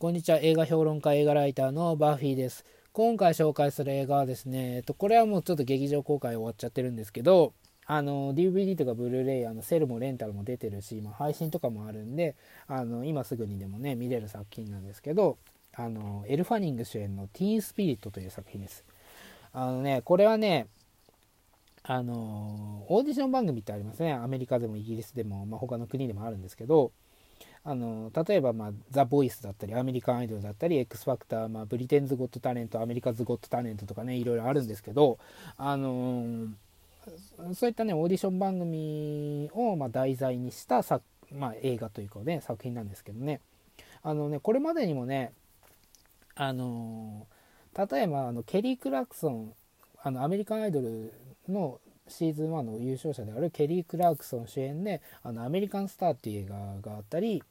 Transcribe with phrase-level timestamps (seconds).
[0.00, 0.38] こんにちは。
[0.38, 2.64] 映画評論家、映画ライターのバーフィーです。
[2.92, 7.52] 今回紹介する映画はですね、えっと、これはもうちょっと劇場公開終わっちゃってるんですけど、
[7.84, 12.36] あの、DVD とかブルーレイ、あの、セルもレンタルも出てるし、まあ、配信とかもあるんで、
[12.68, 15.36] あの、今すぐにでもね、見れる作品なんですけど、
[15.74, 18.84] あの、エル・ファニング主演のティーン・スピリットという作品です。
[19.52, 20.68] あのね、これはね、
[21.82, 24.12] あの、オーディション番組ってありますね。
[24.12, 26.92] アメリカでもイギリスでも、まあ、他の国でもあるんですけど、
[27.70, 35.18] あの例えば、まあ、ザ・ボイスだったりアメリカンアイドルだったり X ファクター、まあ、ブリテンズ・ゴット・タレントアメリカズ・ゴット・タレントとかねいろいろあるんですけど、
[35.58, 36.48] あのー、
[37.54, 43.42] そういったねオーディション番組を、まあ、題材にした作、まあ、映画というかね作品なんですけどね。
[44.02, 45.32] あのねこれまでにもね
[46.36, 49.52] あのー、例えばあのケリー・クラクソン
[50.02, 51.12] あのアメリカンアイドル
[51.46, 57.42] のシーズン1の優勝者であるケリー・クラークソン主演で「あのアメリカン・スター」っていう映画があったり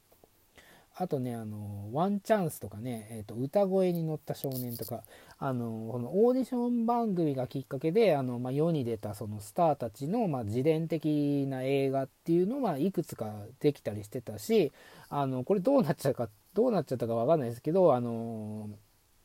[0.99, 5.03] あとね、あの、ワンチャンスとかね、えっ、ー、と、歌声に乗った少年とか、
[5.37, 14.71] あの、このオーディション番組がきっかけで、あの、まあ、世に出たそのスターたちの、まあ、自伝的な映画っていうのはいくつかできたりしてたし、
[15.09, 18.69] あの、これどうなっちゃうか、どうなっちゃったかわかんないですけど、あの、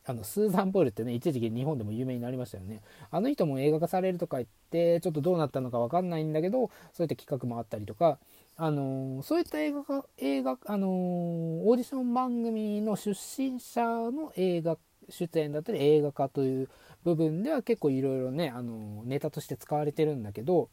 [0.05, 2.83] あのスーザン・ポールってね一時期日本でも有名になりましたよね。
[3.11, 8.19] あの人も映画化されるとか言ってちょっとどうなったのか分かんないんだけどそういった企画もあったりとか
[8.57, 14.77] あのそういった映画が映画あのオーディション番組の出身者の映画
[15.09, 16.69] 出演だったり映画化という
[17.05, 20.69] 部分では結構いろいろねあのネタとして使われてるんだけど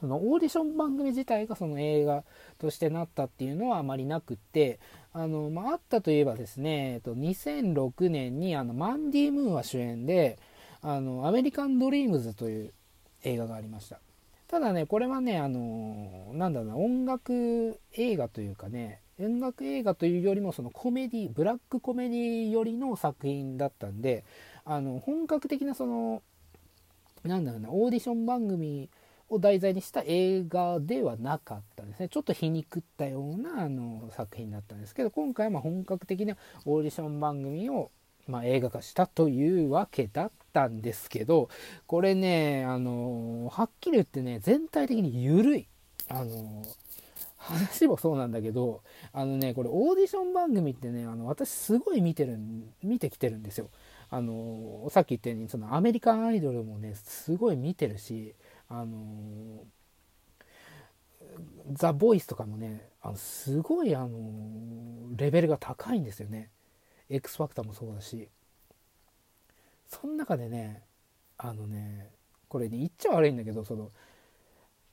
[0.00, 2.24] そのオーディション番組自体がその映画
[2.58, 4.78] としてなったっていうのはあまりなくって
[5.12, 10.38] あの、まあ、あったといえばですね、えっと、2006年にあのマンディ・ムーンは主演で
[10.82, 12.72] あのアメリカン・ドリームズという
[13.24, 13.98] 映画がありました。
[14.48, 24.24] ただねこれはねあのなんだろうな音楽映画というかね音楽映画というよりもそのコメディブラックコメディ寄りの作品だったんで
[24.64, 26.22] あの本格的なその
[27.24, 28.88] なんだろうなオーディション番組
[29.28, 32.08] を題材にした映画ではなかったですね。
[32.08, 37.90] ちょっと皮肉ったようなあの作品だったんですけど今回は本格的なオーディション番組を
[38.28, 41.48] まあ、映画化したというわけだったんですけど
[41.86, 45.66] これねあのはっきり言ってね全体的に緩い。
[46.10, 46.64] あの
[47.36, 52.38] 話もそうなんだけどあのねこれオーディション番組ってねあの私すごい見てる
[52.82, 53.70] 見てきてるんですよ。
[54.10, 58.34] あのさっき言ったようにそのアメリカンアイドルもねすごい見てるし
[58.68, 59.64] あの
[61.72, 64.18] ザ・ボイスとかもねあのすごいあの
[65.16, 66.50] レベルが高いんですよね。
[67.10, 68.28] X ファクターもそうだし
[69.88, 70.82] その中でね
[71.38, 72.10] あのね
[72.48, 73.90] これね言っちゃ悪いんだけどその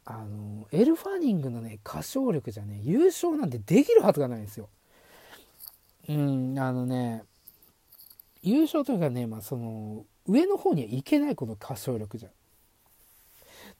[0.05, 4.69] あのエル・ファニングのね歌唱力じゃね優勝なんてできるはずがないんですよ。
[6.07, 7.23] うんあのね
[8.43, 12.31] 優勝というかね、まあ、その上の方にはいけないこの歌唱力じゃん。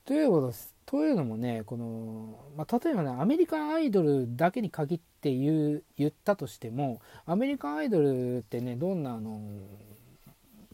[0.06, 9.40] ということですというのもねこの、まあ、例えばねアメリカンアイドルだけに限って言う言ったとしてもアメリカンアイドルってねどんなあの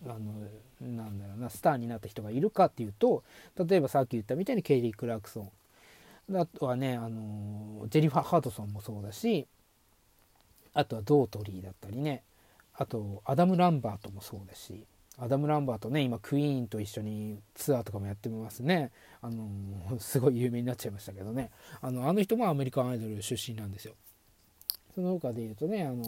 [0.06, 0.18] あの
[0.82, 3.24] なんだろうなスターになった人がいるかっていうと
[3.58, 5.52] 例えばさっき言ったみたいにケイリー・クラークソン。
[6.34, 9.48] あとはねあのジェニファー・ハートソンもそうだし
[10.74, 12.24] あとはドートリーだったりね
[12.74, 14.86] あとアダム・ランバートもそうだし
[15.18, 18.92] アダム・ランバートね今クイーンと一緒にツアーとかもやってますね。
[19.22, 21.52] あのすごい有名になっちゃいましたけどね。
[21.82, 23.94] あのあの人もアメリカンアイドル出身なんですよ。
[24.96, 26.04] その他で言うとねあの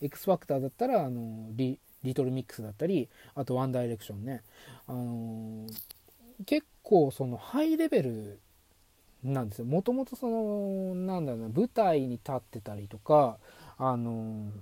[0.00, 4.42] X ファクターだったらあのリリトルミックスだったりあとワンダイレクションね。
[4.86, 5.66] あの
[6.46, 8.40] 結構そのハイレベル
[9.24, 9.64] なんですよ。
[9.66, 13.38] もともとそのなんだろうな舞台に立ってたりとか
[13.76, 14.52] あの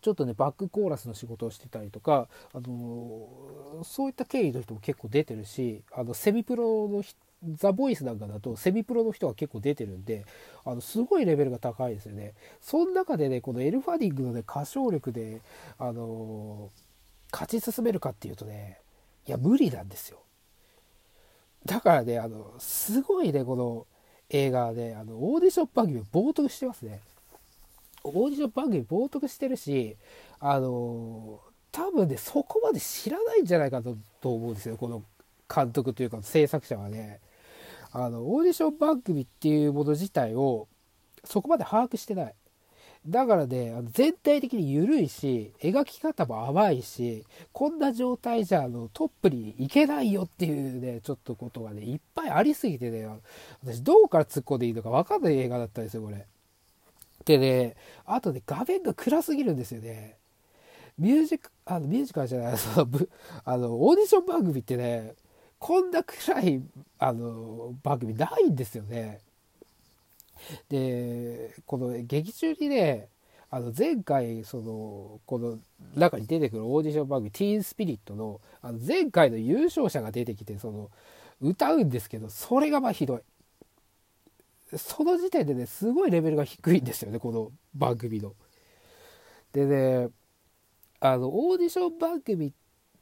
[0.00, 7.02] ちょっとねバックコーラスの仕事をしてたりとか、あのそういった経緯の人も結構出てるしあのセミプロの
[7.54, 10.24] ザ・ボイスなんかだとセミプロの人が結構出てるんで
[10.64, 12.34] あのすごいレベルが高いですよね。
[12.60, 15.40] その中でねこのエルファディングのね歌唱力で
[15.78, 16.70] あの
[17.30, 18.78] 勝ち進めるかっていうとね
[19.26, 20.18] いや無理なんですよ。
[21.64, 23.86] だからねあのすごいねこの
[24.30, 27.00] 映画であのオーディション番組冒涜してますね。
[28.08, 29.96] オーディション番組冒涜してるし
[30.40, 31.40] あの
[31.72, 35.02] 多分ねそこまで知らないんじゃないかとと思うんですよこの
[35.52, 37.20] 監督というか制作者はね
[37.92, 40.68] あのオーディション番組っていうもの自体を
[41.24, 42.34] そこまで把握してない
[43.06, 53.08] だからねあの全体的に緩いし描き方も甘いしこんな状態じゃあのトップに行けないよっていうねちょっとことがねいっぱいありすぎてね
[53.62, 56.26] 私どうから突っ込んでいいのか分かんない映画だったんですよこれ。
[57.28, 57.76] でね、
[58.06, 60.16] あとね、画面が暗すぎるんですよね。
[60.98, 62.88] ミュージック、あの、ミュージカルじゃない、その、
[63.44, 65.14] あの、オーディション番組ってね、
[65.58, 66.62] こんな暗い、
[66.98, 69.20] あの、番組ないんですよね。
[70.70, 73.08] で、この劇中にね、
[73.50, 75.58] あの前回そのこの
[75.96, 80.90] 中に出てくるオーディション番組「ティーンスピリットの」あの前回の優勝者が出てきてその
[81.40, 83.20] 歌うんですけどそれがまあひどい
[84.76, 88.34] その時点でねすごいレベルが低いんですよねこの番組の。
[89.52, 90.08] でね
[91.00, 92.52] あのオーディション番組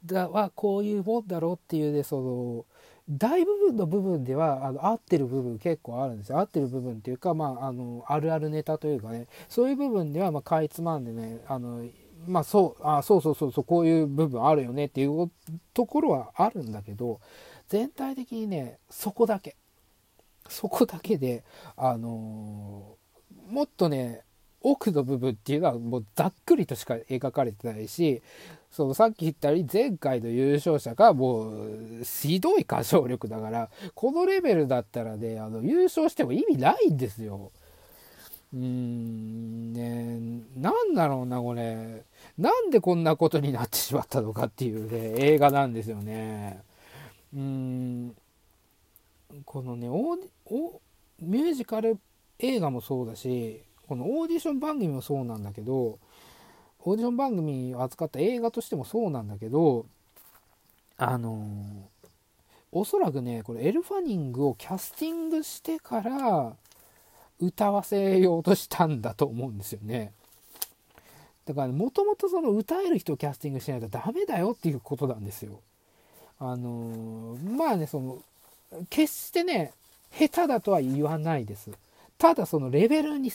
[0.05, 2.65] だはこういうもんだろうっていうねその
[3.09, 6.39] 大部分の部分ではあの合ってる部分結構あるんですよ。
[6.39, 9.27] 合ってる部分っていうか、まあ、あのあるあるネタというかね。
[9.47, 11.85] そういう部分ではまあかいつまんでねあの
[12.27, 15.31] まあそうあそうそうそうそうこういう部分あるよねっていう
[15.73, 17.21] ところはあるんだけど
[17.69, 19.55] 全体的にねそこだけ。
[20.49, 21.43] そこだけで
[21.75, 24.21] あのー、もっとね
[24.61, 28.21] 奥の部分っていうのはもうざっくりとしか描かれてないし
[28.71, 37.51] そのさっき言ったように前回の優勝者がもうひどい歌唱力だからこのレベルだったらねあの優勝しても意味ないんですよ。
[38.53, 42.03] うーんねなんだろうなこれ
[42.37, 46.61] なんでこんなことになってしまったのかっていうね映画なんですよね。
[47.33, 48.15] うーん
[49.45, 50.15] このねオ
[51.19, 51.97] ミュージカル
[52.39, 55.99] 映画もそうだしこのオーディション番組もそうなんだけど
[56.83, 59.85] オーディション番組を扱った映画としてもそうなんだけど
[60.97, 61.89] あの
[62.71, 66.55] おそらくねこれエル・ファニングをキャスティングしてから
[67.39, 70.11] 歌わせようとしたんだと思うんですよね。
[71.45, 75.61] だからもともとその歌える人をキャスティングしないとダメだよっていうことなんですよ。
[76.39, 78.21] あのまあねその
[78.89, 79.73] 決してね
[80.11, 81.71] 下手だとは言わないです。
[82.17, 83.31] ただそのレベルに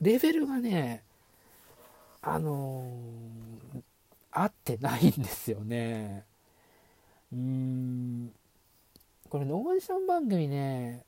[0.00, 1.02] レベルがね
[2.22, 3.82] あのー、
[4.30, 6.24] 合ってないんですよね
[7.32, 8.32] うーん
[9.28, 11.04] これオーディション番組ね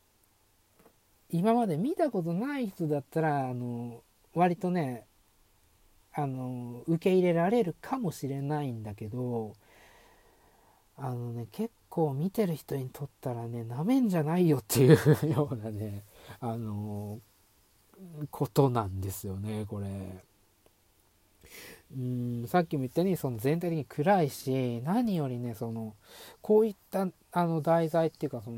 [1.31, 4.03] 今まで見たことない人だったらあの
[4.35, 5.05] 割とね
[6.15, 9.55] あの受け入れられるかもしれないんだけど
[10.99, 14.97] あのね結構見てる人にとったらねなめんじゃないよっていう
[15.31, 16.05] ようなね
[16.41, 17.21] あの
[18.31, 19.89] ことなんですよねこれ。
[21.95, 25.95] うんさっきも言ったようにその全体的に暗いし何よりねその
[26.41, 28.57] こういったあの題材っていうかその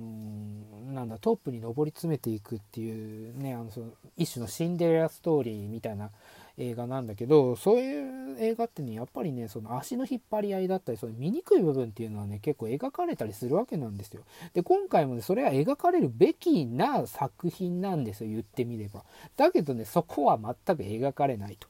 [0.92, 6.12] なんだトップに上り詰めていくっていうねあのその一種のシンデレラストーリーみたいな
[6.56, 14.22] 映画なんだけどそういう映画ってねやっぱりねその足の引っ張り合いだったりそういう醜い部分っていうのはね結構描かれたりするわけなんですよ。
[14.52, 19.04] で今回もねそれは描かれるべきな作品なんですよ言ってみれば。
[19.36, 21.68] だけどねそこは全く描かれないと。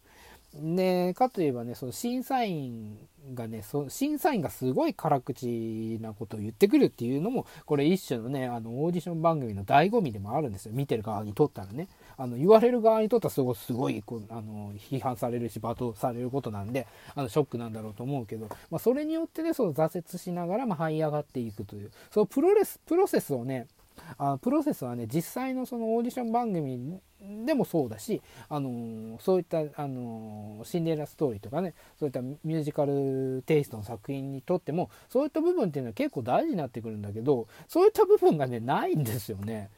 [0.56, 2.96] でかといえばねその審査員
[3.34, 10.72] がねそ審査員がすごい辛口なことを言ってくるっていうのもこれ一種のねあのオーディション番組の醍醐味でもあるんですよ。
[10.74, 11.88] 見てる側にとったらね。
[12.16, 16.86] あの言われる側にとってはすごいすごいこうあの批判されるし罵倒されることなんで
[17.16, 23.66] あのショックなんだろうと思うけど、まあ、それによってねその挫折しながらまあ這い上がっていくというそのプロレスプロセスをね
[24.18, 27.00] あプロセスはね実際のそのオーディション番組
[27.46, 39.70] でもそうだし、あのそういった、あのシンデレラストーリーとかねそういったミュージカルテイストの作品にとってもそういった部分っていうのは結構大事になってくるんだけどそういった部分がねないんですよね。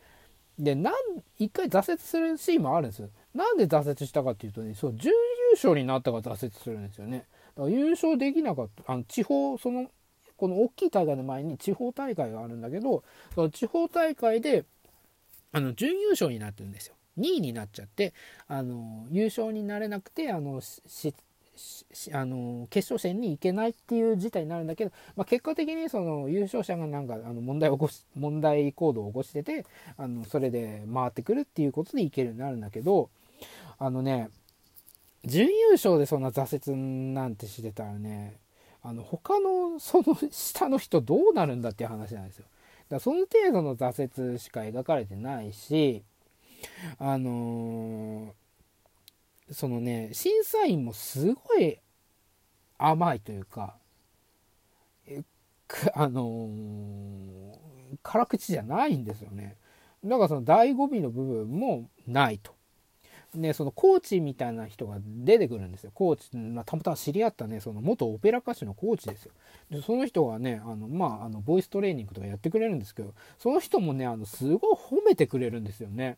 [0.59, 0.95] でなん
[1.39, 3.11] 一回挫折するシーンもあるんですよ。
[3.35, 5.19] なんで挫折したかっていうとねそう準優
[5.53, 7.27] 勝になったから挫折するんですよね。
[7.55, 9.91] だから優勝できなかったあの地方その
[10.37, 13.03] この大きい大会の前に地方大会があるんだけど
[13.35, 14.65] その地方大会で
[15.53, 16.95] あの準優勝になってるんですよ。
[17.19, 18.13] 2位になっちゃって
[18.47, 20.61] あの優勝になれなくてあの
[22.13, 29.65] あの決勝戦に行けないっていう事態になるんだけど、まあ、結果的にその優勝者がなんかあの問題を起こし問題行動を起こしてて
[29.97, 33.09] あのそれで回ってくるっていうことでいけるようになるんだけど
[33.79, 34.29] あのね
[35.25, 36.79] 準優勝でそんな挫折
[37.15, 38.37] なんてしてたらね
[38.89, 42.45] あの他のその下の人どうなるんだっていう話なんですよ。
[42.45, 46.05] だからその程度の挫折しか描かれてないし
[47.01, 51.79] あのー、そのね審査員もすごい
[52.79, 53.75] 甘いというか
[55.95, 59.57] あのー、辛口じゃないんですよね
[60.05, 62.55] だからその醍醐味の部分もないと
[63.35, 65.91] ね、そのコーチみたいな人が出てくるんですよ。
[65.95, 69.33] コーチ、まあ、たまたま知り合ったね、その元オペラ歌手のコーチですよ。
[69.71, 76.17] で、その人がね、あの、まあ、あの、ボイストレーニングとかやってくれるんですけど、その人もね、あの、すごい褒めてくれるんですよね。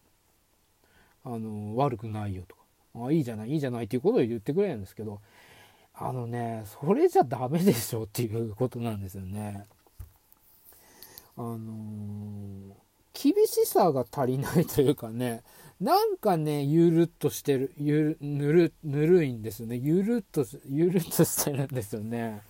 [1.24, 2.58] あの、悪くないよとか。
[3.06, 5.20] あいいじゃないいいじゃないっていうことを言ってくれるんですけど
[5.94, 9.66] あのねそれじゃダメでしょっていうことなんですよね。
[11.36, 15.42] あのー、厳しさが足りないというかね
[15.80, 22.42] なんかねゆるっとしてるゆるぬるぬるいんですよねゆるっとゆるっとしてるんですよね。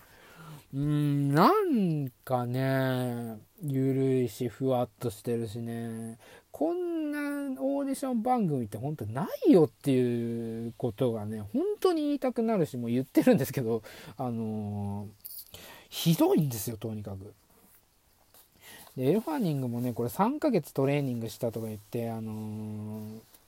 [0.71, 6.19] うんなんかねゆるいしふわっとしてるしね
[6.51, 13.81] こんなオーディション番組って本当ないよっていうことがね本当に言いたくなるしもう言ってるんですけど
[14.17, 15.57] あのー、
[15.89, 17.33] ひどいんですよとにかく。
[18.99, 22.31] でエルファーニングもねこれ3ヶ月トレーニングしたとか言ってあの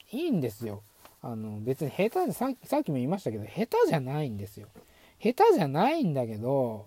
[0.10, 0.82] ー、いいんですよ。
[1.22, 4.68] あの別に下手でささっきも言いましたけど下手じゃないんですよ。
[5.20, 6.86] 下手じゃないんだけど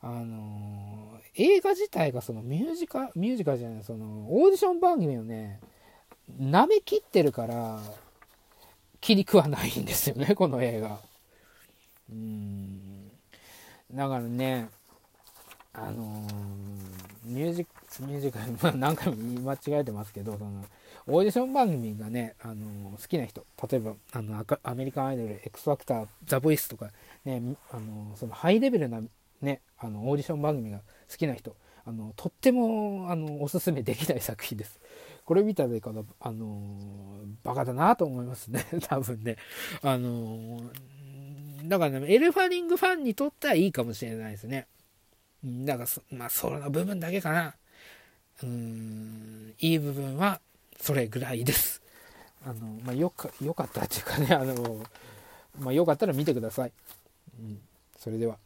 [0.00, 5.58] あの映画自体がそのミュージカルミュージカルじゃないそのオーディション番組をね
[6.40, 7.80] 舐めきってるから
[9.00, 11.00] 気に食わないんですよねこの映画。
[12.08, 13.10] うん。
[13.92, 14.68] だからね
[15.72, 16.24] あの
[17.34, 20.64] ミュージックミュージカル、 まあ、何回も言い間違えてますけどその
[21.06, 26.90] オーディション番組がね、あの好きな人例えばあのアメリカンアイドル X ファクターザ・ボイスとか
[27.24, 29.02] ねあのそのハイレベルな
[29.42, 30.78] ね、あのオーディション番組が
[31.10, 34.80] 好きな人あのとってもあのおすすめできない作品です。
[35.24, 36.58] これ見たでからあの
[37.42, 39.36] バカだなと思いますね 多分ね。
[39.82, 40.62] あの
[41.64, 44.66] だからねエルファリングファンにとってはいいかもしれないですね。
[45.44, 47.54] だからまあその部分だけかな。
[48.42, 50.40] うんいい部分は
[50.80, 51.82] それぐらいです。
[52.44, 54.84] あのまあ、よかよかったっていうかねあの、
[55.58, 56.72] まあ、よかったら見てください。
[57.38, 57.60] うん、
[57.98, 58.36] それでは。